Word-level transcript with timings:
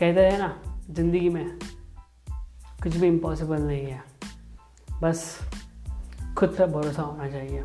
कहते 0.00 0.20
हैं 0.20 0.38
ना, 0.38 0.62
ज़िंदगी 0.90 1.28
में 1.28 1.58
कुछ 2.82 2.96
भी 2.96 3.06
इम्पॉसिबल 3.06 3.62
नहीं 3.62 3.86
है। 3.86 4.04
बस 5.02 5.40
खुद 6.38 6.56
पर 6.58 6.66
भरोसा 6.66 7.02
होना 7.02 7.28
चाहिए। 7.28 7.64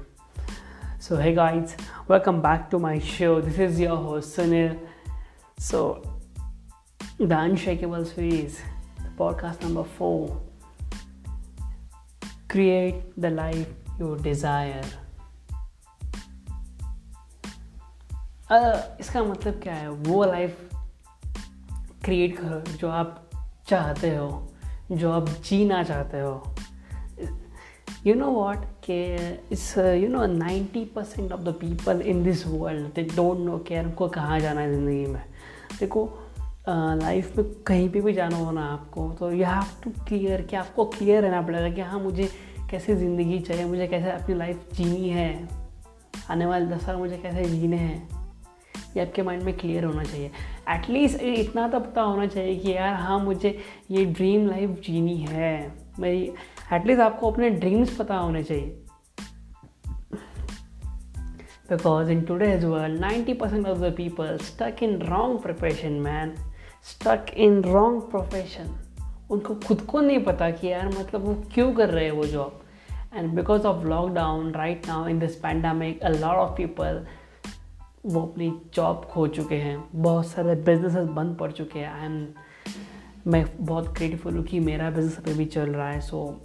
So 1.02 1.16
hi 1.16 1.34
guys 1.34 1.76
welcome 2.12 2.40
back 2.40 2.68
to 2.72 2.80
my 2.80 3.00
show 3.00 3.42
this 3.42 3.60
is 3.60 3.82
your 3.82 3.98
host 3.98 4.30
Sunil 4.30 4.80
so 5.60 6.04
the 7.22 7.34
unshakeable 7.34 8.06
series 8.06 8.58
podcast 9.18 9.64
number 9.66 9.84
four 9.84 10.52
create 12.50 13.14
the 13.20 13.26
life 13.26 13.86
you 14.02 14.16
desire 14.16 14.86
इसका 19.00 19.24
मतलब 19.24 19.54
क्या 19.54 19.74
है? 19.74 19.90
वो 19.90 20.24
लाइफ 20.26 20.73
क्रिएट 22.06 22.38
करो 22.38 22.60
जो 22.72 22.90
आप 22.90 23.30
चाहते 23.68 24.16
हो 24.16 24.50
जो 24.92 25.12
आप 25.12 25.30
जीना 25.46 25.84
चाहते 25.84 26.20
हो। 26.20 26.56
यू 28.08 28.14
नो 28.16 28.28
वॉट 28.28 28.66
के 28.86 29.04
इस 29.54 29.74
you 29.78 30.08
know 30.10 30.26
ninety 30.26 30.84
percent 30.86 31.32
of 31.32 31.42
the 31.42 31.54
people 31.54 32.02
in 32.02 32.24
this 32.24 32.46
world 32.48 32.88
they 32.96 33.04
don't 33.16 33.40
know 33.40 33.58
care 33.58 33.86
उनको 33.86 34.08
कहाँ 34.08 34.40
जाना 34.40 34.62
है 34.62 34.74
ज़िंदगी 34.74 35.06
में। 35.06 35.22
देखो 35.80 36.10
लाइफ 36.70 37.32
uh, 37.32 37.38
में 37.38 37.54
कहीं 37.68 37.90
पे 37.90 38.02
भी 38.02 38.14
जाना 38.14 38.38
हो 38.38 38.52
ना 38.52 38.66
आपको 38.66 39.10
तो 39.20 39.32
यू 39.32 39.46
हैव 39.46 39.64
टू 39.84 39.92
क्लियर 40.08 40.42
कि 40.42 40.56
आपको 40.56 40.86
क्लियर 40.86 41.24
रहना 41.24 41.42
पड़ेगा 41.42 41.70
कि 41.70 41.82
हाँ 41.82 42.00
मुझे 42.00 42.30
कैसे 42.72 42.96
ज़िंदगी 42.96 43.40
चाहिए 43.40 43.66
मुझे 43.66 43.88
कैसे 43.88 44.12
अपनी 44.12 44.36
लाइफ 44.36 44.70
जीनी 44.74 45.10
है। 45.10 45.50
आने 46.32 46.46
वाले 46.46 46.66
दस 46.66 46.86
साल 46.86 46.96
मुझे 46.96 47.18
कैसे 47.18 47.46
जीने 47.46 47.78
हैं। 47.78 48.23
ये 48.98 49.06
आपके 49.06 49.22
माइंड 49.22 49.44
में 49.44 49.58
क्लियर 49.58 49.84
होना 49.84 50.04
चाहिए। 50.04 50.32
एटलीस्ट 50.70 51.22
इतना 51.22 51.68
तो 51.68 51.80
पता 51.80 52.02
होना 52.02 52.26
चाहिए 52.26 52.56
कि 52.56 52.72
यार 52.72 52.94
हाँ 52.94 53.20
मुझे 53.20 53.60
ये 53.92 54.06
ड्रीम 54.06 54.48
लाइफ 54.48 54.70
जीनी 54.70 55.18
है। 55.18 55.72
मेरी 56.00 56.34
एटलीस्ट 56.74 57.02
आपको 57.02 57.32
अपने 57.32 57.50
ड्रीम्स 57.50 57.96
पता 57.96 58.16
होने 58.16 58.44
चाहिए। 58.44 58.80
Because 61.72 62.10
in 62.10 62.20
today's 62.22 62.64
world 62.66 63.02
90% 63.02 63.66
of 63.66 63.78
the 63.78 63.92
people 64.00 64.32
stuck 64.38 64.84
in 64.84 65.02
wrong 65.02 65.42
profession, 65.46 65.94
man. 66.06 66.30
Stuck 66.90 67.38
in 67.38 67.62
wrong 67.66 68.02
profession. 68.16 68.68
उनको 69.30 69.56
खुद 69.56 69.82
को 69.82 70.02
नहीं 70.02 70.20
पता 70.20 70.52
कि 70.52 70.68
यार 70.68 70.88
मतलब 70.88 71.22
वो 71.26 71.44
क्यों 71.54 71.74
कर 71.74 71.90
रहे 71.90 72.06
हैं 72.06 72.12
वो 72.12 72.26
job 72.26 72.64
and 73.14 73.34
because 73.34 73.64
of 73.64 73.86
lockdown 73.86 74.52
right 74.52 74.88
now 74.88 75.08
in 75.08 75.20
this 75.20 75.36
pandemic 75.36 76.02
a 76.02 76.10
lot 76.10 76.36
of 76.36 76.58
people 76.58 77.06
वो 78.06 78.22
अपनी 78.22 78.50
जॉब 78.74 79.06
खो 79.06 79.28
चुके 79.28 79.56
हैं। 79.56 79.84
बहुत 79.96 80.28
सारे 80.28 80.56
बिजनेसेस 80.56 81.08
बंद 81.10 81.36
पड़ 81.38 81.52
चुके 81.52 81.80
हैं 81.80 82.06
एंड 82.06 82.28
मैं 83.28 83.46
बहुत 83.60 83.88
ग्रेटफुल 83.90 84.38
हूँ 84.38 84.44
कि 84.44 84.60
मेरा 84.60 84.90
बिज़नेस 84.90 85.18
अभी 85.18 85.34
भी 85.34 85.46
चल 85.46 85.70
रहा 85.70 85.90
है। 85.90 86.00
So 86.02 86.42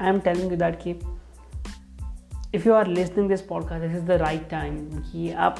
I 0.00 0.08
am 0.08 0.18
telling 0.18 0.52
you 0.52 0.58
that 0.58 0.78
कि 0.82 0.90
if 2.54 2.68
you 2.68 2.74
are 2.74 2.86
listening 2.86 3.28
this 3.28 3.42
podcast 3.42 3.82
this 3.82 3.96
is 3.96 4.04
the 4.04 4.10
right 4.10 4.48
time 4.50 4.76
कि 5.02 5.30
आप 5.30 5.58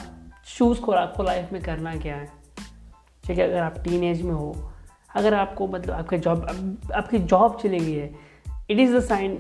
चूज़ 0.56 0.80
करो 0.80 0.92
आपको 0.92 1.22
लाइफ 1.22 1.52
में 1.52 1.62
करना 1.62 1.94
क्या 1.96 2.16
है। 2.16 2.26
ठीक 3.24 3.38
है, 3.38 3.48
अगर 3.48 3.58
आप 3.58 3.78
टीन 3.84 4.04
एज 4.04 4.22
में 4.22 4.32
हो, 4.32 4.54
अगर 5.14 5.34
आपको 5.34 5.66
मतलब 5.68 5.94
आपके 5.94 6.18
जॉब 6.18 6.44
आपकी 6.94 7.18
जॉब 7.18 7.58
चली 7.62 7.78
गई 7.78 7.92
है 7.92 8.14
इट 8.70 8.78
इज़ 8.78 8.96
द 8.96 9.00
साइन 9.00 9.38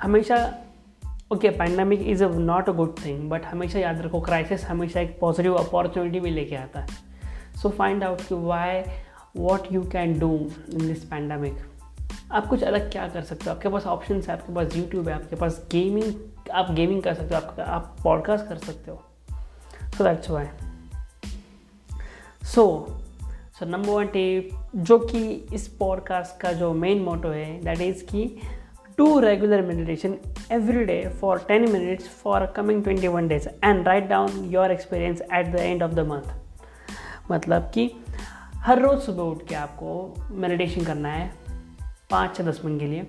हमेशा 0.00 0.36
okay 1.32 1.50
pandemic 1.50 2.00
is 2.02 2.24
a 2.24 2.28
not 2.28 2.68
a 2.68 2.72
good 2.72 2.94
thing 3.04 3.30
but 3.30 3.44
हमेशा 3.44 3.78
याद 3.78 4.00
रखो 4.02 4.20
क्राइसिस 4.20 4.64
हमेशा 4.64 5.00
एक 5.00 5.18
पॉजिटिव 5.20 5.54
अपॉर्चुनिटी 5.54 6.20
भी 6.20 6.30
लेके 6.30 6.56
आता 6.56 6.80
है। 6.80 6.88
सो 7.62 7.68
फाइंड 7.68 8.04
आउट 8.04 8.20
कि 8.20 8.34
why 8.34 8.82
what 9.36 9.72
you 9.72 9.82
can 9.82 10.18
do 10.18 10.50
in 10.72 10.86
this 10.86 11.04
pandemic 11.04 11.56
आप 12.32 12.46
कुछ 12.46 12.62
अलग 12.62 12.92
क्या 12.92 13.08
कर 13.08 13.22
सकते 13.22 13.44
हो? 13.44 13.50
आपके 13.50 13.68
पास 13.68 13.86
ऑप्शन 13.86 14.14
है, 14.14 14.32
आपके 14.32 14.54
पास 14.54 14.76
यूट्यूब 14.76 15.08
है, 15.08 15.14
आपके 15.14 15.36
पास 15.36 15.66
गेमिंग 15.72 16.14
आप 16.52 16.70
गेमिंग 16.70 17.02
कर 17.02 17.14
सकते 17.14 17.34
हो 17.34 17.40
आप 17.40 17.60
आप 17.60 17.96
पॉडकास्ट 18.04 18.46
कर 18.46 18.56
सकते 18.56 18.90
हो। 18.90 19.02
So 19.98 20.04
that's 20.04 20.30
why 20.30 20.46
so 22.42 22.86
so 23.58 23.66
number 23.66 23.88
one 23.88 24.06
tip 24.06 24.50
जो 24.76 24.98
कि 24.98 25.46
इस 25.54 25.68
पॉडकास्ट 25.68 26.40
का 26.40 26.52
जो 26.52 26.72
मेन 26.72 26.98
मोटो 26.98 27.28
है 27.28 27.62
दैट 27.62 27.80
इज़ 27.80 28.04
कि 28.04 28.40
do 28.98 29.06
regular 29.20 29.62
meditation 29.62 30.12
every 30.50 30.86
day 30.86 31.00
for 31.20 31.38
10 31.48 31.72
minutes 31.72 32.06
for 32.20 32.38
coming 32.58 32.78
21 32.84 33.28
days 33.28 33.48
and 33.62 33.86
write 33.86 34.06
down 34.08 34.36
your 34.54 34.66
experience 34.76 35.20
at 35.30 35.50
the 35.54 35.62
end 35.64 35.82
of 35.88 35.96
the 35.98 36.04
month. 36.12 36.30
मतलब 37.30 37.70
कि 37.74 37.90
हर 38.56 38.78
रोज़ 38.78 39.00
सुबह 39.00 39.22
उठ 39.22 39.46
के 39.48 39.54
आपको 39.54 40.14
मेडिटेशन 40.30 40.84
करना 40.84 41.08
है 41.08 41.30
पाँच 42.10 42.36
से 42.36 42.44
दस 42.44 42.60
मिनट 42.64 42.80
के 42.80 42.86
लिए 42.86 43.06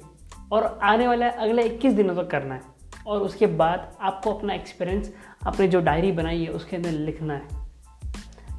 और 0.52 0.80
आने 0.84 1.08
वाले 1.08 1.26
अगले 1.26 1.64
इक्कीस 1.64 1.94
दिनों 1.94 2.16
तक 2.16 2.28
करना 2.32 2.56
है 2.56 2.62
और 3.08 3.22
उसके 3.22 3.48
बाद 3.48 3.98
आपको 4.02 4.34
अपना 4.34 4.54
एक्सपीरियंस 4.54 5.14
अपनी 5.46 5.68
जो 5.68 5.82
डायरी 5.82 6.12
बनाई 6.12 6.44
है 6.44 6.50
उसके 6.50 6.76
अंदर 6.76 6.90
लिखना 6.90 7.34
है। 7.34 7.48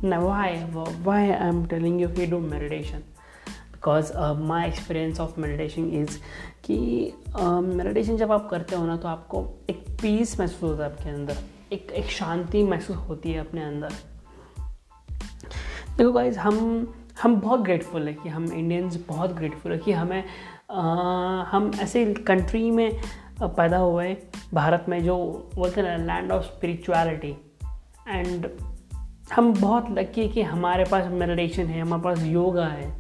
ना 0.05 0.19
why 0.19 0.55
why 1.03 1.31
I 1.31 1.49
am 1.49 1.65
telling 1.67 2.01
you 2.01 2.09
we 2.09 2.27
do 2.27 2.39
meditation 2.39 3.03
because 3.89 4.13
my 4.39 4.69
experience 4.69 5.21
of 5.21 5.41
meditation 5.41 5.85
is 5.93 6.19
कि 6.65 6.79
मेडिटेशन 7.39 8.13
uh, 8.13 8.19
जब 8.19 8.33
आप 8.33 8.49
करते 8.51 8.77
हो 8.77 8.87
ना 8.87 8.97
तो 8.97 9.09
आपको 9.09 9.47
एक 9.71 9.85
पीस 10.03 10.41
महसूस 10.41 10.71
होता 10.71 10.85
है 10.85 10.93
आपके 10.93 11.11
अंदर। 11.11 11.37
एक 11.73 11.91
एक 11.91 12.05
शांति 12.05 12.63
महसूस 12.63 12.97
होती 12.97 13.33
है 13.33 13.41
अपने 13.41 13.63
अंदर। 13.65 13.89
देखो 15.97 16.13
गाइज़ 16.13 16.39
हम 16.39 16.57
हम 17.23 17.41
बहुत 17.41 17.61
ग्रेटफुल 17.61 18.09
है 18.09 18.15
कि 18.15 18.29
हम 18.29 18.53
इंडियंस 18.53 19.05
बहुत 19.09 19.33
ग्रेटफुल 19.33 19.73
है 19.73 19.79
कि 19.79 19.93
हमें 19.93 20.25
आ, 20.71 21.43
uh, 21.43 21.49
हम 21.49 21.71
ऐसे 21.81 22.15
कंट्री 22.15 22.71
में 22.71 23.01
पैदा 23.43 23.79
हुए 23.79 24.17
भारत 24.55 24.87
में 24.89 25.05
जो 25.05 25.17
बोलते 25.55 25.81
हैं 25.81 25.99
लैंड 26.07 26.33
ऑफ़ 26.33 26.45
स्पिरिचुअलिटी 26.45 27.37
एंड 28.09 28.49
हम 29.35 29.55
बहुत 29.61 29.91
लकी 29.91 30.21
है 30.21 30.29
कि 30.29 30.43
हमारे 30.43 30.85
पास 30.85 31.11
मेडिटेशन 31.11 31.67
है 31.67 31.81
हमारे 31.81 32.03
पास 32.03 32.23
योगा 32.23 32.67
है। 32.67 32.98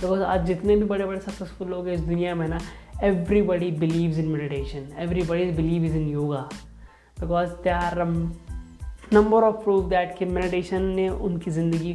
बिकॉज़ 0.00 0.22
आज 0.22 0.46
जितने 0.46 0.76
भी 0.76 0.84
बड़े 0.84 1.04
बड़े 1.06 1.20
सक्सेसफुल 1.20 1.68
लोग 1.68 1.86
हैं 1.86 1.94
इस 1.94 2.00
दुनिया 2.00 2.34
में 2.34 2.46
ना 2.48 2.58
everybody 3.04 3.70
believes 3.70 4.18
in 4.18 4.28
meditation 4.28 4.88
everybody 4.98 5.50
believe 5.52 5.84
is 5.84 5.96
in 5.96 6.08
yoga 6.08 6.48
because 7.20 7.50
they 7.64 7.70
are 7.70 8.04
number 9.12 9.42
of 9.42 9.56
proof 9.64 9.84
that 9.84 10.16
कि 10.18 10.24
मेडिटेशन 10.24 10.82
ने 10.82 11.08
उनकी 11.08 11.50
ज़िंदगी 11.50 11.92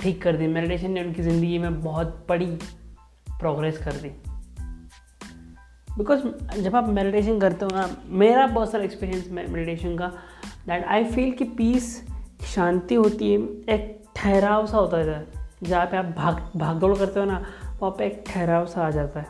ठीक 0.00 0.22
कर 0.22 0.36
दी. 0.36 0.46
मेडिटेशन 0.46 0.90
ने 0.90 1.04
उनकी 1.04 1.22
ज़िंदगी 1.22 1.58
में 1.58 1.80
बहुत 1.82 2.24
बड़ी 2.28 2.46
प्रोग्रेस 3.30 3.78
कर 3.78 3.92
दी. 3.92 4.08
बिकॉज़ 5.88 6.26
जब 6.60 6.76
आप 6.76 6.88
मेडिटेशन 6.88 7.40
करते 7.40 7.64
हो 7.64 7.70
ना, 7.74 7.88
मेरा 8.06 8.46
पर्सनल 8.46 8.82
एक्सपीरियंस 8.82 9.28
मेडिटेशन 9.30 9.96
का 9.98 10.08
दैट 10.66 10.84
आई 10.84 11.04
फील 11.04 11.32
कि 11.32 11.44
पीस 11.44 11.96
शांति 12.54 12.94
होती 12.94 13.32
है, 13.32 13.38
एक 13.74 14.04
ठहराव 14.16 14.66
सा 14.66 14.76
होता 14.76 14.96
है 14.98 15.35
जहाँ 15.62 15.86
पे 15.86 15.96
आप 15.96 16.04
भाग 16.04 16.50
भाग 16.56 16.76
दौड़ 16.76 16.96
करते 16.98 17.20
हो 17.20 17.26
ना, 17.26 17.44
वहाँ 17.80 17.90
पे 17.90 18.06
एक 18.06 18.24
ठहराव 18.26 18.66
सा 18.66 18.86
आ 18.86 18.90
जाता 18.90 19.20
है। 19.20 19.26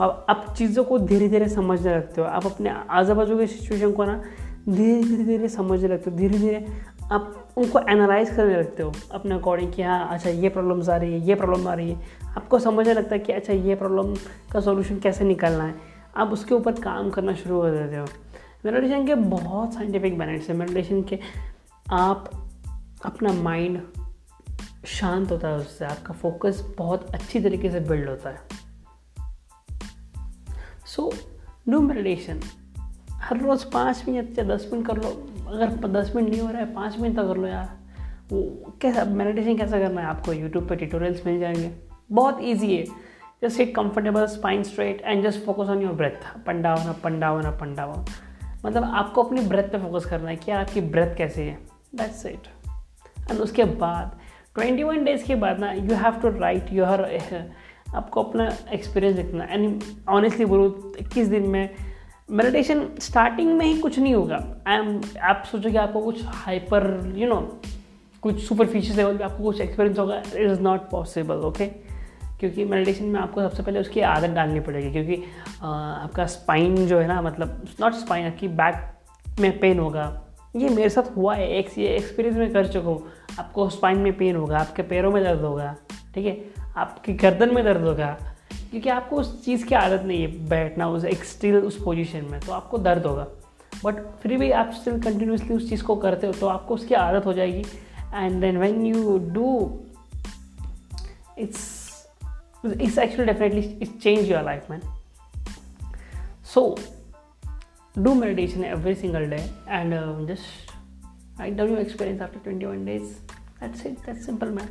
आप 0.00 0.26
आप 0.28 0.54
चीज़ों 0.58 0.84
को 0.84 0.98
धीरे 0.98 1.28
धीरे 1.28 1.48
समझने 1.48 1.96
लगते 1.96 2.20
हो। 2.20 2.26
आप 2.26 2.46
अपने 2.46 2.70
आजू 2.90 3.14
बाजू 3.14 3.38
के 3.38 3.46
सिचुएशन 3.46 3.92
को 3.92 4.04
ना 4.04 4.22
धीरे 4.68 5.02
धीरे 5.04 5.24
धीरे 5.24 5.48
समझने 5.48 5.88
लगते 5.88 6.10
हो। 6.10 6.16
धीरे 6.16 6.38
धीरे 6.38 6.66
आप 7.12 7.48
उनको 7.56 7.78
एनालाइज 7.78 8.30
करने 8.30 8.56
लगते 8.56 8.82
हो। 8.82 8.92
अपने 9.12 9.34
अकॉर्डिंग 9.34 9.72
कि 9.72 9.82
हाँ 9.82 10.08
अच्छा 10.08 10.30
ये 10.30 10.48
प्रॉब्लम्स 10.48 10.88
आ 10.88 10.96
रही 10.96 11.12
है, 11.12 11.20
ये 11.20 11.34
प्रॉब्लम 11.34 11.68
आ 11.68 11.74
रही 11.74 11.90
है। 11.90 12.00
आपको 12.36 12.58
समझने 12.58 12.94
लगता 12.94 13.14
है 13.14 13.18
कि 13.18 13.32
अच्छा 13.32 13.52
ये 13.52 13.74
प्रॉब्लम 13.74 14.14
का 14.52 14.60
सोल्यूशन 14.60 14.98
कैसे 14.98 15.24
निकालना 15.24 15.64
है? 15.64 15.74
आप 16.16 16.28
उसके 16.28 16.54
ऊपर 16.54 16.72
काम 16.72 17.10
करना 17.10 17.34
शुरू 17.34 17.62
कर 17.62 17.70
देते 17.70 17.96
हो। 17.96 18.06
मेडिटेशन 18.64 19.06
के 19.06 19.14
बहुत 19.14 19.74
साइंटिफिक 19.74 20.18
बेनिफिट्स 20.18 20.50
हैं। 20.50 20.56
मेडिटेशन 20.56 21.02
के 21.02 21.18
आप 21.92 22.30
अपना 23.04 23.32
माइंड 23.32 23.80
शांत 24.84 25.30
होता 25.30 25.48
है 25.48 25.56
उससे, 25.56 25.84
आपका 25.84 26.14
फोकस 26.14 26.74
बहुत 26.78 27.14
अच्छी 27.14 27.40
तरीके 27.40 27.70
से 27.70 27.80
बिल्ड 27.80 28.08
होता 28.08 28.30
है। 28.30 28.38
सो 30.86 31.12
डू 31.68 31.80
मेडिटेशन 31.80 32.40
हर 33.12 33.38
रोज़ 33.38 33.66
पाँच 33.72 34.04
मिनट 34.08 34.38
या 34.38 34.44
दस 34.44 34.70
मिनट 34.72 34.86
कर 34.86 34.96
लो। 34.96 35.08
अगर 35.48 35.88
दस 35.88 36.12
मिनट 36.16 36.28
नहीं 36.28 36.40
हो 36.40 36.50
रहा 36.50 36.58
है, 36.58 36.74
पाँच 36.74 36.98
मिनट 36.98 37.16
तक 37.16 37.22
कर 37.22 37.36
लो 37.36 37.46
यार। 37.46 37.78
वो 38.32 38.72
कैसा 38.82 39.04
मेडिटेशन 39.04 39.56
कैसा 39.56 39.78
करना 39.78 40.00
है? 40.00 40.06
आपको 40.06 40.32
यूट्यूब 40.32 40.68
पे 40.68 40.76
ट्यूटोरियल्स 40.76 41.26
मिल 41.26 41.40
जाएँगे। 41.40 41.72
बहुत 42.12 42.38
ईजी 42.40 42.76
है। 42.76 42.84
जस्ट 43.42 43.60
एक 43.60 43.76
comfortable 43.76 44.26
spine 44.26 44.62
straight 44.62 45.00
and 45.00 45.24
just 45.24 45.44
focus 45.44 45.68
on 45.68 45.82
your 45.82 45.92
breath 45.92 46.34
up and 46.34 46.62
down 46.62 46.78
up and 46.78 47.20
down 47.20 47.42
up and 47.42 47.74
down 47.74 48.04
मतलब 48.66 48.84
आपको 48.84 49.22
अपनी 49.22 49.40
ब्रेथ 49.40 49.62
पे 49.62 49.78
फोकस 49.78 50.04
करना 50.04 50.28
है 50.28 50.36
कि 50.36 50.50
आपकी 50.50 50.80
ब्रेथ 50.80 51.16
कैसी 51.16 51.42
है। 51.42 51.58
दैट्स 51.94 52.26
इट 52.26 52.48
एंड 53.30 53.40
उसके 53.40 53.64
बाद 53.64 54.19
ट्वेंटी 54.54 54.82
वन 54.82 55.04
डेज़ 55.04 55.24
के 55.24 55.34
बाद 55.34 55.60
ना 55.60 55.72
you 55.72 55.94
have 55.94 56.20
to 56.22 56.28
write 56.38 56.72
your 56.72 57.06
आपको 57.94 58.22
अपना 58.22 58.50
एक्सपीरियंस 58.72 59.16
लिखना 59.16 59.44
एंड 59.44 59.82
ऑनेस्टली 60.08 60.44
बोलो 60.44 60.92
इक्कीस 61.00 61.28
दिन 61.28 61.46
में 61.48 61.68
मेडिटेशन 62.30 62.86
स्टार्टिंग 63.00 63.52
में 63.58 63.64
ही 63.66 63.78
कुछ 63.78 63.98
नहीं 63.98 64.14
होगा। 64.14 64.36
आई 64.66 64.76
एम 64.76 65.00
आप 65.22 65.42
सोचो 65.50 65.70
कि 65.70 65.76
आपको 65.76 66.00
कुछ 66.00 66.24
हाइपर 66.24 67.12
यू 67.16 67.28
नो 67.28 67.40
कुछ 68.22 68.42
सुपरफिशियल 68.44 68.96
लेवल 68.96 69.16
पे 69.16 69.24
आपको 69.24 69.44
कुछ 69.44 69.60
एक्सपीरियंस 69.60 69.98
होगा। 69.98 70.16
It 70.16 70.50
is 70.50 70.60
not 70.60 70.88
possible 70.90 71.36
okay 71.46 71.66
क्योंकि 72.40 72.64
मेडिटेशन 72.64 73.04
में 73.04 73.20
आपको 73.20 73.40
सबसे 73.40 73.62
पहले 73.62 73.80
उसकी 73.80 74.00
आदत 74.00 74.30
डालनी 74.30 74.60
पड़ेगी। 74.60 74.90
क्योंकि 74.92 75.22
आ, 75.62 75.68
आपका 75.68 76.26
स्पाइन 76.26 76.86
जो 76.86 76.98
है 76.98 77.06
ना 77.06 77.20
मतलब 77.22 77.62
नॉट 77.80 77.92
स्पाइन 77.92 78.26
आपकी 78.26 78.48
बैक 78.48 79.40
में 79.40 79.58
पेन 79.58 79.78
होगा। 79.78 80.04
ये 80.56 80.68
मेरे 80.68 80.88
साथ 80.88 81.16
हुआ 81.16 81.34
है 81.34 81.48
एक 81.48 81.78
एक्सपीरियंस 81.78 82.38
में 82.38 82.52
कर 82.52 82.66
चुका 82.66 82.88
हूँ। 82.88 83.02
आपको 83.38 83.68
स्पाइन 83.70 83.98
में 83.98 84.16
पेन 84.16 84.36
होगा 84.36 84.58
आपके 84.58 84.82
पैरों 84.82 85.12
में 85.12 85.24
दर्द 85.24 85.40
होगा 85.40 85.76
ठीक 86.14 86.26
है? 86.26 86.44
आपकी 86.76 87.12
गर्दन 87.12 87.54
में 87.54 87.64
दर्द 87.64 87.82
होगा 87.82 88.18
क्योंकि 88.70 88.88
आपको 88.88 89.16
उस 89.16 89.44
चीज़ 89.44 89.66
की 89.66 89.74
आदत 89.74 90.02
नहीं 90.02 90.22
है 90.22 90.48
बैठना 90.48 90.88
उस 90.88 91.04
एक 91.04 91.24
स्टिल 91.24 91.56
उस 91.56 91.82
पोजीशन 91.84 92.24
में 92.30 92.40
तो 92.40 92.52
आपको 92.52 92.78
दर्द 92.78 93.06
होगा। 93.06 93.26
बट 93.84 93.94
फिर 94.22 94.36
भी 94.36 94.50
आप 94.50 94.70
स्टिल 94.70 95.00
कंटिन्यूसली 95.02 95.56
उस 95.56 95.68
चीज़ 95.68 95.82
को 95.82 95.96
करते 95.96 96.26
हो 96.26 96.32
तो 96.32 96.46
आपको 96.46 96.74
उसकी 96.74 96.94
आदत 96.94 97.26
हो 97.26 97.32
जाएगी। 97.32 97.64
And 98.14 98.40
then 98.40 98.58
when 98.58 98.86
you 98.86 99.18
do 99.18 99.80
it's 101.38 101.80
it's 102.80 102.98
actually 102.98 103.24
definitely 103.24 103.60
it's 103.60 104.02
change 104.02 104.32
your 104.32 104.44
life 104.44 104.70
man 104.70 104.80
so 106.44 106.78
meditation 107.96 108.64
every 108.64 108.94
single 108.94 109.24
day 109.30 109.42
and 109.68 109.94
uh, 109.94 110.26
just 110.28 110.69
your 111.46 111.80
experience 111.80 112.20
after 112.20 112.38
21 112.38 112.84
days. 112.84 113.20
That's 113.60 113.84
it. 113.84 113.98
That's 114.06 114.24
simple 114.24 114.50
man 114.50 114.68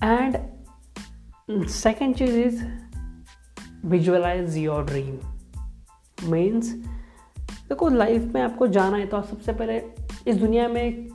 and 0.00 0.38
second 1.68 2.16
choice 2.16 2.34
is 2.34 2.62
visualize 3.84 4.58
your 4.58 4.84
dream. 4.84 5.18
Means, 6.30 6.66
देखो 7.68 7.88
life 7.88 8.22
में 8.34 8.40
आपको 8.42 8.66
जाना 8.66 8.96
है 8.96 9.06
तो 9.06 9.22
सबसे 9.22 9.52
पहले 9.52 9.82
इस 10.30 10.36
दुनिया 10.36 10.68
में 10.68 11.08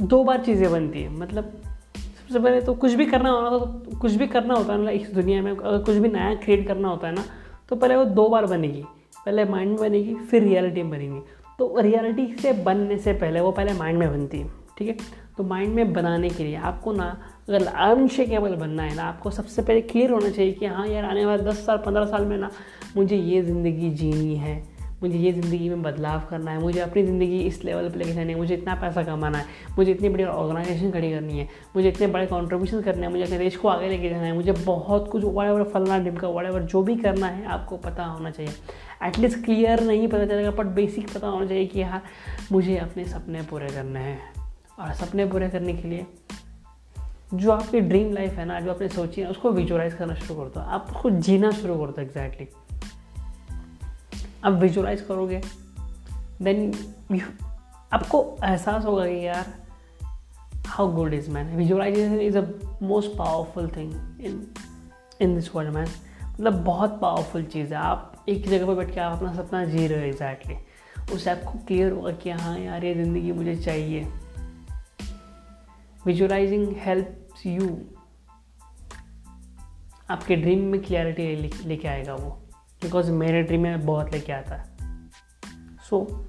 दो 0.00 0.22
बार 0.24 0.44
चीज़ें 0.44 0.70
बनती 0.70 1.02
हैं। 1.02 1.10
मतलब 1.10 1.52
सबसे 1.96 2.38
पहले 2.38 2.60
तो 2.60 2.74
कुछ 2.74 2.92
भी 2.92 3.06
करना 3.06 3.30
होना 3.30 3.50
तो 3.50 3.98
कुछ 3.98 4.12
भी 4.12 4.26
करना 4.26 4.54
होता 4.54 4.72
है 4.72 4.78
ना, 4.80 4.90
इस 4.90 5.10
दुनिया 5.10 5.42
में, 5.42 5.50
अगर 5.52 5.82
कुछ 5.84 5.96
भी 5.96 6.08
नया 6.08 6.34
क्रिएट 6.34 6.66
करना 6.66 6.88
होता 6.88 7.08
है 7.08 7.14
ना 7.14 7.24
तो 7.68 7.76
पहले 7.76 7.96
वो 7.96 8.04
दो 8.04 8.28
बार 8.28 8.46
बनेगी। 8.46 8.82
पहले 9.24 9.44
माइंड 9.44 9.70
में 9.70 9.78
बनेगी, 9.80 10.14
फिर 10.14 10.42
रियलिटी 10.42 10.82
में 10.82 10.90
बनेगी। 10.90 11.20
तो 11.60 11.80
रियलिटी 11.80 12.36
से 12.42 12.52
बनने 12.52 12.98
से 12.98 13.12
पहले, 13.12 13.40
वो 13.40 13.52
पहले 13.52 13.72
माइंड 13.72 13.98
में 13.98 14.10
बनती 14.10 14.38
है, 14.38 14.50
ठीक 14.78 14.88
है? 14.88 14.96
तो 15.36 15.44
माइंड 15.44 15.74
में 15.74 15.92
बनाने 15.92 16.30
के 16.30 16.44
लिए 16.44 16.56
आपको 16.56 16.92
ना, 16.92 17.22
अगर 17.48 17.66
अनशेकेबल 17.66 18.54
बनना 18.54 18.82
है 18.82 18.94
ना, 18.94 19.02
आपको 19.02 19.30
सबसे 19.30 19.62
पहले 19.62 19.80
क्लियर 19.80 20.10
होना 20.10 20.30
चाहिए 20.30 20.52
कि 20.52 20.66
हाँ 20.66 20.86
यार, 20.88 21.04
आने 21.04 21.26
वाले 21.26 21.42
दस 21.42 21.66
साल, 21.66 21.76
पंद्रह 21.76 22.04
साल 22.04 22.24
में 22.24 22.38
ना, 22.38 22.50
मुझे 22.96 23.16
ये 23.16 23.42
ज़िंदगी 23.42 23.90
जीनी 23.90 24.36
है। 24.36 24.69
मुझे 25.02 25.18
ये 25.18 25.32
ज़िंदगी 25.32 25.68
में 25.68 25.82
बदलाव 25.82 26.22
करना 26.30 26.50
है, 26.50 26.60
मुझे 26.60 26.80
अपनी 26.80 27.02
ज़िंदगी 27.02 27.38
इस 27.40 27.64
लेवल 27.64 27.88
पर 27.88 27.96
लेके 27.96 28.12
जानी 28.12 28.32
है, 28.32 28.38
मुझे 28.38 28.54
इतना 28.54 28.74
पैसा 28.74 29.02
कमाना 29.02 29.38
है, 29.38 29.44
मुझे 29.78 29.90
इतनी 29.92 30.08
बड़ी 30.08 30.24
ऑर्गेनाइजेशन 30.24 30.90
खड़ी 30.90 31.10
करनी 31.10 31.38
है, 31.38 31.48
मुझे 31.76 31.88
इतने 31.88 32.06
बड़े 32.06 32.26
कॉन्ट्रीब्यूशन 32.26 32.82
करने 32.82 33.06
हैं, 33.06 33.12
मुझे 33.12 33.24
अपने 33.24 33.38
देश 33.38 33.56
को 33.56 33.68
आगे 33.68 33.88
लेके 33.88 34.10
जाना 34.10 34.22
है, 34.22 34.32
मुझे 34.32 34.52
बहुत 34.52 35.08
कुछ 35.08 35.24
वट 35.24 35.68
फलना, 35.72 35.98
डिमका 35.98 36.28
वट 36.28 36.62
जो 36.62 36.82
भी 36.82 36.96
करना 36.96 37.26
है, 37.26 37.44
आपको 37.46 37.76
पता 37.76 38.04
होना 38.04 38.30
चाहिए। 38.30 38.52
एटलीस्ट 39.02 39.44
क्लियर 39.44 39.80
नहीं 39.80 40.08
पता 40.08 40.26
चलेगा 40.26 40.50
बट 40.50 40.66
बेसिक 40.74 41.14
पता 41.14 41.28
होना 41.28 41.46
चाहिए 41.46 41.66
कि 41.66 41.80
यार 41.80 42.02
मुझे 42.52 42.76
अपने 42.78 43.04
सपने 43.04 43.42
पूरे 43.42 43.68
करने 43.68 44.00
हैं। 44.00 44.20
और 44.78 44.92
सपने 44.94 45.26
पूरे 45.26 45.48
करने 45.48 45.72
के 45.72 45.88
लिए 45.88 46.06
जो 47.34 47.50
आपकी 47.50 47.80
ड्रीम 47.80 48.12
लाइफ 48.12 48.32
है 48.32 48.44
ना, 48.44 48.60
जो 48.60 48.70
आपने 48.70 48.88
सोची 48.88 49.20
है, 49.20 49.26
उसको 49.28 49.50
विजुअलाइज 49.50 49.94
करना 49.94 50.14
शुरू 50.14 50.40
कर 50.40 50.48
दो। 50.50 50.60
आप 50.60 50.86
उसको 50.90 51.10
जीना 51.10 51.50
शुरू 51.50 51.78
कर 51.78 51.90
दो 51.92 52.02
एग्जैक्टली 52.02 52.48
आप 54.44 54.52
विजुलाइज 54.52 55.00
करोगे 55.00 55.40
देन 56.42 56.72
आपको 57.92 58.36
एहसास 58.44 58.84
होगा 58.84 59.06
कि 59.06 59.26
यार 59.26 59.52
how 60.66 60.92
good 60.92 61.14
is 61.14 61.30
man 61.30 61.56
visualisation 61.56 62.20
is 62.20 62.38
a 62.38 62.42
most 62.82 63.10
powerful 63.10 63.68
thing 63.68 64.20
in 64.20 64.46
in 65.20 65.34
this 65.34 65.54
world 65.56 65.74
man 65.74 65.88
मतलब 66.30 66.62
बहुत 66.64 66.98
पावरफुल 67.00 67.44
चीज़ 67.44 67.74
है। 67.74 67.80
आप 67.80 68.24
एक 68.28 68.48
जगह 68.48 68.66
पर 68.66 68.74
बैठ 68.74 68.94
के 68.94 69.00
आप 69.00 69.16
अपना 69.16 69.34
सपना 69.34 69.64
जी 69.64 69.86
रहे 69.86 69.98
हो 69.98 70.06
एग्जैक्टली 70.06 70.56
उससे 71.14 71.30
आपको 71.30 71.58
क्लियर 71.58 71.92
होगा 71.92 72.12
कि 72.12 72.30
हाँ 72.30 72.58
यार, 72.58 72.84
ये 72.84 72.94
ज़िंदगी 72.94 73.32
मुझे 73.32 73.56
चाहिए। 73.56 74.06
विजुअलाइजिंग 76.06 76.74
हेल्प्स 76.76 77.46
यू 77.46 77.78
आपके 80.10 80.36
ड्रीम 80.36 80.64
में 80.64 80.82
क्लियरिटी 80.82 81.34
लेके 81.68 81.88
आएगा 81.88 82.14
वो। 82.14 82.38
बिकॉज़ 82.82 83.12
मेरे 83.12 83.42
ड्रीम 83.42 83.60
में 83.60 83.86
बहुत 83.86 84.12
लेके 84.12 84.32
आता 84.32 84.54
है। 84.54 84.70
सो 85.90 86.26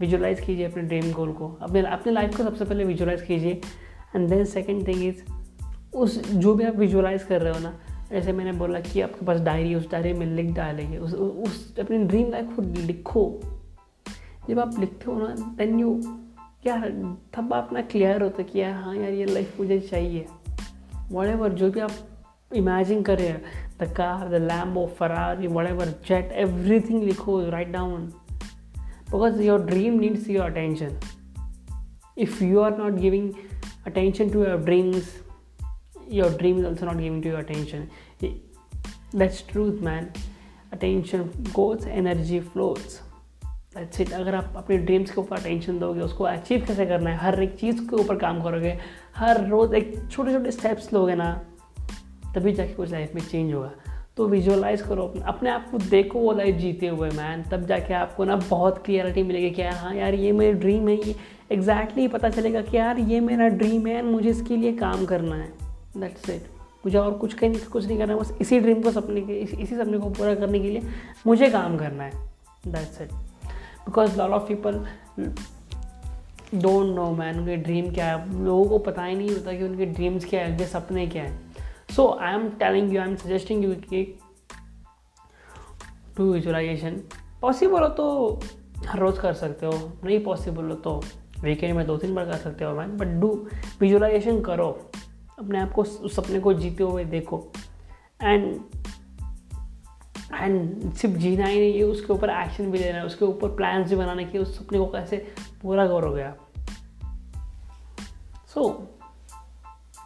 विजुलाइज 0.00 0.40
कीजिए 0.40 0.66
अपने 0.66 0.82
ड्रीम 0.82 1.12
गोल 1.12 1.32
को। 1.32 1.58
अपने 1.62 1.80
अपने 1.80 2.12
लाइफ 2.12 2.36
को 2.36 2.42
सबसे 2.42 2.64
पहले 2.64 2.84
विजुलाइज 2.84 3.22
कीजिए। 3.22 3.60
And 4.16 4.28
then 4.28 4.44
second 4.44 4.88
thing 4.88 5.04
is 5.04 5.22
उस, 5.94 6.32
जो 6.32 6.54
भी 6.54 6.64
आप 6.64 6.76
विजुलाइज 6.76 7.22
कर 7.22 7.42
रहे 7.42 7.52
हो 7.52 7.58
ना, 7.58 7.80
जैसे 8.10 8.32
मैंने 8.32 8.52
बोला 8.52 8.80
कि 8.80 9.00
आपके 9.00 9.26
पास 9.26 9.40
डायरी 9.40 9.74
उस 9.74 9.90
डायरी 9.90 10.12
में 10.12 10.26
लिख 10.26 10.54
डालेंगे। 10.54 10.98
उस 10.98 11.14
उस, 11.14 11.78
अपनी 11.78 11.98
ड्रीम 11.98 12.30
लाइफ 12.30 12.56
को 12.56 12.62
लिखो। 12.62 13.40
जब 14.50 14.58
आप 14.58 14.78
लिखते 14.78 15.10
हो 15.10 15.18
ना 15.18 15.26
देन 15.28 15.80
यू 15.80 16.02
क्या, 16.62 16.84
तब 17.34 17.50
आप 17.52 17.72
ना 17.72 17.80
क्लियर 17.82 18.22
होता 18.22 18.42
कि 18.42 18.60
यार 18.60 18.72
हाँ 18.72 18.96
यार, 18.96 19.10
ये 19.10 19.24
लाइफ 19.24 19.60
मुझे 19.60 19.80
चाहिए। 19.80 20.26
वट 21.12 21.52
जो 21.52 21.70
भी 21.70 21.80
आप 21.80 21.90
करें 23.02 23.42
the 23.80 23.94
car 23.96 24.28
the 24.28 24.42
Lambo 24.42 24.86
Ferrari 24.86 25.46
whatever 25.66 25.86
jet 25.86 26.32
everything 26.32 27.02
लिखो 27.02 27.50
write 27.50 27.68
down 27.68 28.06
because 29.10 29.42
your 29.42 29.62
dream 29.62 29.98
needs 29.98 30.28
your 30.28 30.44
attention 30.44 31.00
if 32.24 32.30
you 32.30 32.56
are 32.58 32.76
not 32.78 32.96
giving 32.96 33.26
attention 33.86 34.30
to 34.30 34.38
your 34.38 34.56
dreams, 34.58 35.02
your 36.10 36.30
dream 36.30 36.56
is 36.58 36.64
also 36.64 36.86
not 36.86 36.96
giving 36.96 37.20
to 37.22 37.28
your 37.28 37.42
attention. 37.42 37.82
That's 39.14 39.42
truth, 39.52 39.76
man. 39.82 40.08
Attention 40.72 41.28
goes, 41.50 41.86
energy 42.02 42.40
flows. 42.40 42.96
That's 43.74 44.00
it 44.00 44.12
अगर 44.12 44.34
आप 44.34 44.54
अपने 44.56 44.78
dreams 44.78 45.10
के 45.10 45.20
ऊपर 45.20 45.36
attention 45.36 45.78
दोगे, 45.78 46.00
उसको 46.00 46.24
achieve 46.24 46.64
कैसे 46.68 46.86
करना 46.86 47.10
है? 47.10 47.16
हर 47.16 47.42
एक 47.42 47.56
चीज़ 47.56 47.82
के 47.82 47.96
ऊपर 47.96 48.16
काम 48.16 48.42
करोगे। 48.42 48.78
हर 49.16 49.48
रोज़ 49.48 49.74
एक 49.74 50.08
छोटे 50.10 50.32
छोटे 50.32 50.50
स्टेप्स 50.50 50.92
लोगे 50.92 51.14
ना 51.14 51.47
तभी 52.34 52.52
जाके 52.52 52.72
कुछ 52.72 52.90
लाइफ 52.90 53.14
में 53.14 53.22
चेंज 53.22 53.54
होगा। 53.54 53.70
तो 54.16 54.26
विजुअलाइज 54.28 54.82
करो 54.82 55.02
अपने 55.02 55.22
अपने 55.22 55.50
आप 55.50 55.70
को 55.70 55.78
देखो 55.80 56.18
वो 56.18 56.32
लाइफ 56.32 56.56
जीते 56.56 56.86
हुए 56.88 57.10
मैन 57.10 57.42
तब 57.42 57.66
जाके 57.66 57.94
आपको 57.94 58.24
ना 58.24 58.36
बहुत 58.36 58.82
क्लियरिटी 58.84 59.22
मिलेगी 59.22 59.50
कि 59.50 59.62
हाँ 59.62 59.94
यार 59.94 60.14
ये 60.14 60.32
मेरी 60.32 60.52
ड्रीम 60.52 60.88
है 60.88 60.94
ये 60.96 61.14
एग्जैक्टली 61.52 62.02
exactly 62.02 62.12
पता 62.12 62.28
चलेगा 62.30 62.62
कि 62.62 62.76
यार 62.76 62.98
ये 62.98 63.20
मेरा 63.20 63.48
ड्रीम 63.48 63.86
है 63.86 63.96
एंड 63.98 64.10
मुझे 64.10 64.28
इसके 64.30 64.56
लिए 64.56 64.72
काम 64.72 65.04
करना 65.04 65.36
है. 65.36 65.48
दैट्स 65.96 66.30
इट 66.30 66.46
मुझे 66.86 66.98
और 66.98 67.12
कुछ 67.12 67.34
कहीं 67.34 67.54
कुछ 67.72 67.86
नहीं 67.86 67.98
करना 67.98 68.12
है 68.12 68.20
बस 68.20 68.36
इसी 68.40 68.60
ड्रीम 68.60 68.82
को 68.82 68.90
सपने 68.90 69.20
के 69.20 69.32
इस, 69.32 69.54
इसी 69.54 69.76
सपने 69.76 69.98
को 69.98 70.10
पूरा 70.10 70.34
करने 70.34 70.60
के 70.60 70.68
लिए 70.68 70.82
मुझे 71.26 71.50
काम 71.50 71.76
करना 71.78 72.04
है। 72.04 72.12
That's 72.66 73.00
it 73.00 73.12
because 73.86 74.18
lot 74.18 74.30
of 74.30 74.48
people 74.48 74.84
don't 76.54 76.94
know 76.96 77.10
man 77.10 77.38
उनके 77.38 77.56
ड्रीम 77.56 77.90
क्या 77.94 78.06
है। 78.06 78.44
लोगों 78.44 78.64
को 78.64 78.78
पता 78.78 79.04
ही 79.04 79.16
नहीं 79.16 79.30
होता 79.30 79.52
कि 79.52 79.64
उनके 79.64 79.86
ड्रीम्स 79.86 80.24
क्या 80.24 80.40
है 80.40 80.50
उनके 80.50 80.66
सपने 80.66 81.06
क्या 81.06 81.22
हैं। 81.22 81.47
So 81.98 82.06
I 82.22 82.34
am 82.34 82.48
telling 82.48 82.92
you 82.94 83.00
I 83.00 83.08
am 83.08 83.14
suggesting 83.16 83.64
you 83.64 83.70
कि 83.84 84.02
टू 86.16 86.32
विजुअलाइजेशन 86.32 87.00
पॉसिबल 87.40 87.82
हो 87.82 87.88
तो 87.88 88.40
हर 88.86 88.98
रोज़ 88.98 89.20
कर 89.20 89.32
सकते 89.32 89.66
हो, 89.66 89.72
नहीं 90.04 90.18
पॉसिबल 90.24 90.64
हो 90.64 90.74
तो 90.74 90.94
वीकेंड 91.40 91.74
में 91.76 91.86
दो 91.86 91.96
तीन 91.96 92.14
बार 92.14 92.24
कर 92.24 92.36
सकते 92.36 92.64
हो 92.64 92.74
मैन 92.74 92.96
बट 92.96 93.06
डू 93.20 93.28
विजुअलाइजेशन 93.80 94.40
करो। 94.40 94.68
अपने 95.38 95.60
आप 95.60 95.72
को, 95.72 95.82
उस 95.82 96.16
सपने 96.16 96.40
को 96.40 96.54
जीते 96.54 96.82
हुए 96.82 97.04
देखो। 97.04 97.42
एंड 98.22 98.60
एंड 100.34 100.92
सिर्फ़ 100.92 101.16
जीना 101.16 101.46
ही 101.46 101.60
नहीं 101.60 101.74
है 101.74 101.82
उसके 101.82 102.12
ऊपर 102.12 102.30
एक्शन 102.30 102.70
भी 102.70 102.78
लेना 102.78 102.98
है 102.98 103.04
उसके 103.06 103.24
ऊपर 103.24 103.54
प्लान्स 103.56 103.90
भी 103.90 103.96
बनाने 103.96 104.24
के 104.24 104.38
उस 104.38 104.58
सपने 104.58 104.78
को 104.78 104.86
कैसे 104.86 105.16
पूरा 105.62 105.86
करोगे 105.88 106.22
आप? 106.22 106.48
So 108.46 108.70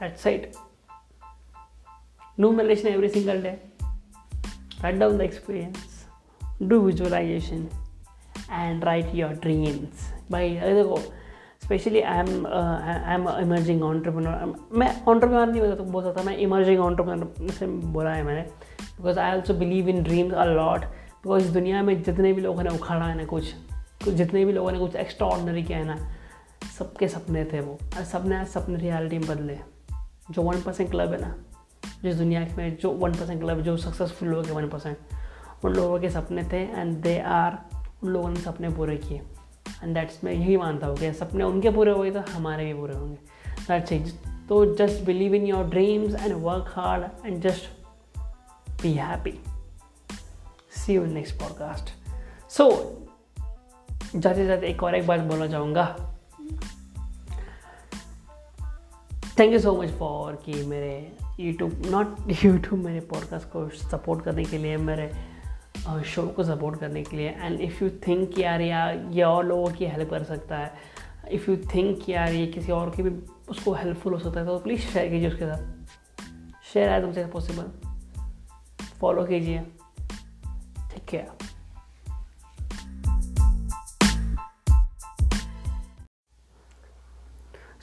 that's 0.01 0.27
it 0.27 0.53
no 2.41 2.51
meditation 2.51 2.89
every 2.89 3.09
single 3.09 3.43
day 3.43 3.49
write 4.81 4.95
down 4.95 5.19
the 5.19 5.21
experience 5.21 6.07
do 6.63 6.79
visualisation 6.81 7.69
and 8.51 8.85
write 8.85 9.15
your 9.15 9.31
dreams 9.31 10.15
भाई 10.31 10.51
देखो 10.51 10.97
specially 11.65 12.01
I 12.01 12.19
am 12.19 12.47
I 12.47 13.15
am 13.15 13.29
emerging 13.29 13.83
entrepreneur 13.83 14.55
मैं 14.73 15.05
ऑन्टरप्रनर 15.05 15.47
नहीं 15.47 15.61
बोलता 15.61 15.85
बोल 15.85 16.05
सकता 16.05 16.23
मैं 16.23 16.37
इमर्जिंग 16.37 16.81
ऑन्टरप्रनर 16.81 17.51
से 17.51 17.67
बोला 17.67 18.11
है 18.11 18.23
मैंने. 18.23 18.43
Because 18.43 19.19
I 19.19 19.37
also 19.37 19.55
believe 19.55 19.89
in 19.89 20.03
dreams 20.03 20.35
a 20.35 20.45
lot 20.45 20.81
because 20.81 21.45
इस 21.45 21.51
दुनिया 21.51 21.83
में 21.83 22.03
जितने 22.03 22.33
भी 22.33 22.41
लोगों 22.41 22.63
ने 22.63 22.71
उखाड़ा 22.71 23.07
है 23.07 23.17
ना 23.17 23.25
कुछ 23.25 23.55
जितने 24.09 24.45
भी 24.45 24.53
लोगों 24.53 24.73
ने 24.73 24.79
कुछ 24.79 24.97
एक्स्ट्रा 24.97 25.27
ऑर्डनरी 25.29 25.63
किया 25.63 25.79
है 25.79 25.85
ना, 25.85 25.97
सबके 26.79 27.09
सपने 27.09 27.45
थे 27.45 27.61
वो. 27.61 27.79
और 27.97 28.05
सब 28.05 28.33
आज 28.33 28.47
सपने 28.47 28.77
रियलिटी 28.77 29.19
में 29.19 29.29
बदले. 29.29 29.59
जो 30.31 30.43
वन 30.43 30.61
परसेंट 30.61 30.91
क्लब 30.91 31.13
है 31.13 31.21
ना 31.21 31.35
जिस 32.03 32.17
दुनिया 32.17 32.47
में 32.57 32.77
जो 32.77 32.91
वन 32.91 33.13
परसेंट 33.13 33.41
क्लब 33.41 33.61
जो 33.61 33.77
सक्सेसफुल 33.77 34.29
लोग 34.29 34.47
हैं 34.47 34.53
वन 34.53 34.69
परसेंट, 34.69 34.97
उन 35.65 35.75
लोगों 35.75 35.99
के 36.01 36.11
सपने 36.11 36.43
थे 36.45 36.63
एंड 36.71 36.97
दे 37.03 37.19
आर 37.21 37.59
उन 38.03 38.11
लोगों 38.11 38.31
ने 38.31 38.41
सपने 38.41 38.69
पूरे 38.71 38.97
किए। 38.97 39.19
एंड 39.83 39.95
दैट्स 39.95 40.25
मैं 40.25 40.33
यही 40.33 40.57
मानता 40.57 40.87
हूँ 40.87 40.97
कि 40.97 41.13
सपने 41.13 41.45
उनके 41.45 41.71
पूरे 41.71 41.93
हुए 41.93 42.11
तो 42.11 42.21
हमारे 42.33 42.65
भी 42.65 42.75
पूरे 42.75 42.95
होंगे। 42.95 43.17
दैट्स 43.69 43.93
इट 43.93 44.09
तो 44.49 44.65
just 44.77 45.05
believe 45.05 45.35
in 45.35 45.47
your 45.47 45.65
dreams 45.65 46.15
and 46.15 46.35
work 46.45 46.73
hard 46.75 47.27
and 47.27 47.41
just 47.43 48.19
be 48.83 48.93
happy 48.93 49.39
see 50.77 50.95
you 50.95 51.05
next 51.05 51.35
podcast 51.41 51.91
so 52.51 52.71
जाते 54.17 54.47
जाते 54.47 54.67
एक 54.67 54.83
और 54.83 54.95
एक 54.95 55.07
बात 55.07 55.21
बोलना 55.21 55.47
चाहूँगा। 55.47 55.85
Thank 59.39 59.53
you 59.53 59.59
so 59.59 59.81
much 59.83 59.91
for 59.91 60.43
कि 60.47 60.65
मेरे 60.67 61.13
यूट्यूब 61.41 61.83
नॉट 61.87 62.17
यूट्यूब 62.45 62.85
मेरे 62.85 63.01
पॉडकास्ट 63.01 63.49
को 63.49 63.69
सपोर्ट 63.69 64.25
करने 64.25 64.45
के 64.45 64.59
लिए, 64.59 64.77
मेरे 64.77 65.13
शो 66.05 66.27
को 66.27 66.45
सपोर्ट 66.45 66.81
करने 66.81 67.03
के 67.03 67.17
लिए। 67.17 67.29
एंड 67.29 67.61
इफ़ 67.61 67.85
यू 67.85 67.91
थिंक 67.91 68.39
यार, 68.39 68.61
या, 68.61 68.91
ये 68.91 69.23
और 69.23 69.47
लोगों 69.47 69.71
की 69.71 69.87
हेल्प 69.87 70.11
कर 70.11 70.23
सकता 70.23 70.59
है 70.59 70.75
इफ़ 71.31 71.51
यू 71.51 71.57
थिंक 71.57 72.09
यार, 72.09 72.33
ये 72.33 72.47
किसी 72.47 72.73
और 72.73 72.91
की 72.91 73.03
भी 73.03 73.27
उसको 73.49 73.73
हेल्पफुल 73.73 74.13
हो 74.13 74.19
सकता 74.19 74.41
है 74.41 74.47
तो 74.47 74.59
प्लीज़ 74.59 74.81
शेयर 74.81 75.11
कीजिए 75.11 75.29
उसके 75.29 75.45
साथ। 75.45 75.73
शेयर 76.73 76.91
है 76.91 77.01
तुमसे 77.01 77.27
पॉसिबल 77.27 77.89
फॉलो 79.01 79.25
कीजिए। 79.25 79.61
ठीक 80.95 81.15
है। 81.15 81.42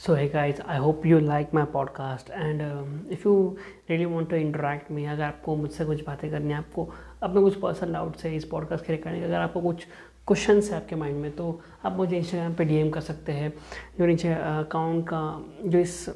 So 0.10 0.16
hey 0.16 0.30
guys 0.30 0.60
i 0.68 0.76
hope 0.76 1.06
you 1.06 1.18
like 1.20 1.52
my 1.54 1.64
podcast 1.66 2.30
and 2.36 2.62
um, 2.62 2.94
if 3.12 3.26
you 3.26 3.60
really 3.90 4.08
want 4.14 4.30
to 4.30 4.38
interact 4.38 4.90
me 4.92 5.06
अगर 5.08 5.22
आपको 5.22 5.56
मुझसे 5.56 5.86
कुछ 5.86 6.06
बातें 6.06 6.32
करनी 6.32 6.50
है 6.50 6.54
आपको 6.54 6.94
अपने 7.24 7.42
कुछ 7.42 7.60
पर्सनल 7.60 7.94
डाउट्स 7.94 8.26
है 8.26 8.36
इस 8.36 8.46
पॉडकास्ट 8.46 8.86
के 8.86 8.94
रिकॉर्डिंग 8.94 9.24
अगर 9.24 9.36
आपको 9.36 9.62
कुछ 9.62 9.86
क्वेश्चन 10.28 10.62
है 10.62 10.74
आपके 10.74 10.96
माइंड 10.96 11.18
में 11.18 11.36
तो 11.36 11.62
आप 11.86 11.98
मुझे 11.98 12.18
इंस्टाग्राम 12.18 12.54
पे 12.54 12.66
डीएम 12.66 12.90
कर 12.90 13.02
सकते 13.02 13.32
हैं। 13.32 13.54
जो 14.00 14.06
नीचे 14.06 14.34
अकाउंट 14.34 15.06
का 15.14 15.46
जो 15.66 15.80
इस 15.80 16.10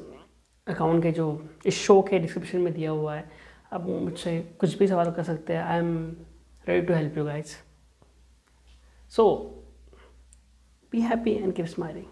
अकाउंट 0.66 1.02
के 1.02 1.12
जो 1.12 1.48
इस 1.66 1.74
शो 1.74 2.02
के 2.02 2.18
डिस्क्रिप्शन 2.18 2.58
में 2.58 2.74
दिया 2.74 2.90
हुआ 2.90 3.14
है 3.14 3.30
आप 3.72 3.86
मुझसे 3.86 4.40
कुछ 4.40 4.78
भी 4.78 4.86
सवाल 4.86 5.10
कर 5.10 5.22
सकते 5.22 5.52
हैं। 5.52 5.62
I 5.62 5.78
am 5.78 6.16
ready 6.68 6.86
to 6.86 6.94
help 6.94 7.18
you 7.18 7.24
guys 7.24 7.56
so 9.10 9.34
be 10.92 11.00
happy 11.00 11.32
and 11.32 11.54
keep 11.54 11.66
smiling 11.66 12.06